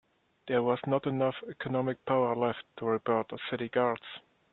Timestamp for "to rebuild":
2.77-3.29